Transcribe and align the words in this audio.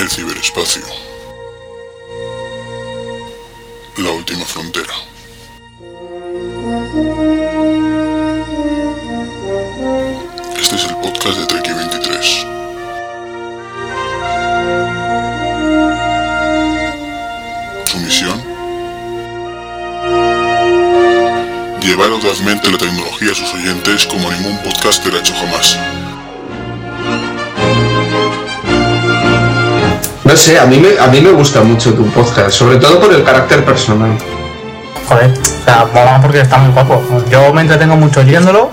el 0.00 0.08
ciberespacio. 0.08 0.82
La 3.98 4.10
última 4.12 4.46
frontera. 4.46 4.94
Este 10.58 10.76
es 10.76 10.84
el 10.84 10.96
podcast 10.96 11.38
de 11.38 11.46
Treki 11.46 11.72
23. 11.72 12.46
Su 17.84 17.98
misión. 17.98 18.42
Llevar 21.82 22.10
audazmente 22.10 22.70
la 22.70 22.78
tecnología 22.78 23.32
a 23.32 23.34
sus 23.34 23.52
oyentes 23.52 24.06
como 24.06 24.30
ningún 24.30 24.56
podcaster 24.62 25.14
ha 25.14 25.18
hecho 25.18 25.34
jamás. 25.34 25.76
No 30.30 30.36
sé, 30.36 30.60
a 30.60 30.64
mí, 30.64 30.78
me, 30.78 30.96
a 30.96 31.08
mí 31.08 31.20
me 31.20 31.32
gusta 31.32 31.60
mucho 31.62 31.92
tu 31.92 32.06
podcast, 32.12 32.52
sobre 32.52 32.76
todo 32.76 33.00
por 33.00 33.12
el 33.12 33.24
carácter 33.24 33.64
personal. 33.64 34.16
Joder, 35.08 35.28
o 35.32 35.64
sea, 35.64 35.84
mola 35.92 36.20
porque 36.22 36.40
está 36.42 36.58
muy 36.58 36.72
guapo. 36.72 37.02
Yo 37.28 37.52
me 37.52 37.62
entretengo 37.62 37.96
mucho 37.96 38.20
oyéndolo. 38.20 38.70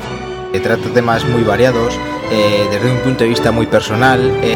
que 0.53 0.59
trata 0.59 0.87
temas 0.93 1.25
muy 1.25 1.41
variados, 1.43 1.95
eh, 2.31 2.67
desde 2.69 2.91
un 2.91 2.99
punto 2.99 3.23
de 3.23 3.31
vista 3.31 3.51
muy 3.51 3.65
personal. 3.65 4.19
eh, 4.43 4.55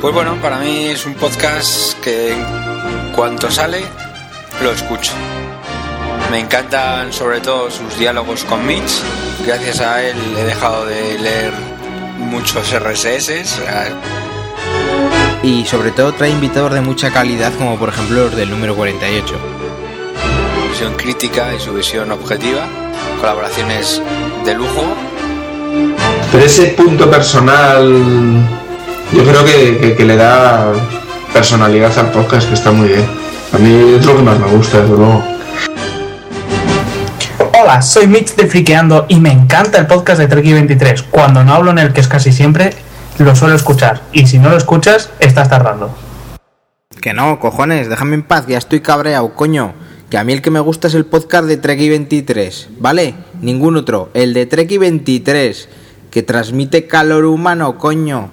Pues 0.00 0.12
bueno, 0.12 0.34
para 0.42 0.58
mí 0.58 0.86
es 0.88 1.06
un 1.06 1.14
podcast 1.14 1.94
que 2.00 2.32
en 2.32 3.12
cuanto 3.14 3.48
sale 3.48 3.84
lo 4.64 4.72
escucho. 4.72 5.12
Me 6.32 6.40
encantan 6.40 7.12
sobre 7.12 7.38
todo 7.40 7.70
sus 7.70 7.96
diálogos 8.00 8.42
con 8.44 8.66
Mitch. 8.66 9.00
Gracias 9.46 9.80
a 9.80 10.02
él 10.02 10.16
he 10.36 10.42
dejado 10.44 10.86
de 10.86 11.18
leer 11.20 11.52
muchos 12.18 12.68
RSS. 12.72 13.30
o 13.30 13.64
sea, 13.64 13.88
y 15.42 15.64
sobre 15.64 15.90
todo 15.90 16.12
trae 16.12 16.30
invitados 16.30 16.72
de 16.74 16.80
mucha 16.80 17.10
calidad, 17.10 17.52
como 17.56 17.78
por 17.78 17.88
ejemplo 17.88 18.24
los 18.24 18.36
del 18.36 18.50
número 18.50 18.74
48. 18.76 19.34
Su 20.62 20.68
visión 20.70 20.94
crítica 20.96 21.54
y 21.54 21.60
su 21.60 21.72
visión 21.72 22.10
objetiva. 22.12 22.66
Colaboraciones 23.20 24.02
de 24.44 24.54
lujo. 24.54 24.84
Pero 26.32 26.44
ese 26.44 26.66
punto 26.68 27.10
personal, 27.10 28.46
yo 29.12 29.24
creo 29.24 29.44
que, 29.44 29.78
que- 29.78 29.94
que 29.96 30.04
le 30.04 30.16
da 30.16 30.72
personalidad 31.32 31.96
al 31.98 32.10
podcast, 32.10 32.48
que 32.48 32.54
está 32.54 32.70
muy 32.70 32.88
bien. 32.88 33.06
A 33.52 33.58
mí 33.58 33.94
es 33.98 34.04
lo 34.06 34.16
que 34.16 34.22
más 34.22 34.38
me 34.38 34.46
gusta, 34.48 34.80
desde 34.80 34.96
luego. 34.96 35.24
Hola, 37.62 37.82
soy 37.82 38.06
Mitch 38.06 38.34
de 38.36 38.46
Friqueando 38.46 39.06
y 39.08 39.16
me 39.20 39.32
encanta 39.32 39.78
el 39.78 39.86
podcast 39.86 40.18
de 40.20 40.28
Treki 40.28 40.52
23. 40.52 41.02
Cuando 41.04 41.42
no 41.44 41.54
hablo 41.54 41.70
en 41.72 41.78
el 41.78 41.92
que 41.92 42.00
es 42.00 42.08
casi 42.08 42.32
siempre, 42.32 42.74
lo 43.24 43.34
suelo 43.36 43.54
escuchar. 43.54 44.02
Y 44.12 44.26
si 44.26 44.38
no 44.38 44.50
lo 44.50 44.56
escuchas, 44.56 45.10
estás 45.18 45.48
tardando. 45.48 45.94
Que 47.00 47.14
no, 47.14 47.40
cojones, 47.40 47.88
déjame 47.88 48.14
en 48.14 48.22
paz, 48.22 48.46
ya 48.46 48.58
estoy 48.58 48.80
cabreado, 48.80 49.34
coño. 49.34 49.74
Que 50.10 50.18
a 50.18 50.24
mí 50.24 50.32
el 50.32 50.42
que 50.42 50.50
me 50.50 50.60
gusta 50.60 50.88
es 50.88 50.94
el 50.94 51.06
podcast 51.06 51.46
de 51.46 51.56
Treki 51.56 51.88
23, 51.88 52.70
¿vale? 52.78 53.14
Ningún 53.40 53.76
otro, 53.76 54.10
el 54.12 54.34
de 54.34 54.46
Treki 54.46 54.76
23, 54.76 55.68
que 56.10 56.22
transmite 56.22 56.86
calor 56.86 57.24
humano, 57.24 57.78
coño. 57.78 58.30